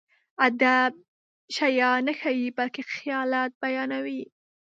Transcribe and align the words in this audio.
ادب 0.47 0.91
شيان 1.55 1.99
نه 2.07 2.13
ښيي، 2.19 2.47
بلکې 2.57 2.81
خيالات 2.93 3.51
بيانوي. 3.63 4.21